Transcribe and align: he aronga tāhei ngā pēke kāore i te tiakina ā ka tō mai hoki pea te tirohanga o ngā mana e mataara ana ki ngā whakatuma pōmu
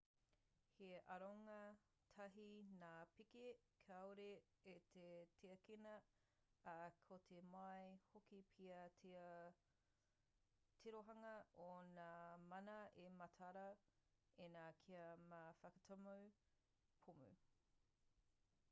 he 0.75 0.85
aronga 1.15 1.55
tāhei 2.19 2.61
ngā 2.77 2.93
pēke 3.19 3.41
kāore 3.89 4.25
i 4.71 4.73
te 4.95 5.09
tiakina 5.43 5.91
ā 6.73 6.75
ka 7.11 7.19
tō 7.33 7.43
mai 7.57 7.85
hoki 8.07 8.41
pea 8.57 8.79
te 9.05 9.13
tirohanga 10.85 11.35
o 11.69 11.69
ngā 11.93 12.09
mana 12.49 12.79
e 13.07 13.07
mataara 13.21 13.69
ana 14.49 14.65
ki 14.83 15.05
ngā 15.29 15.45
whakatuma 15.63 16.19
pōmu 17.07 17.33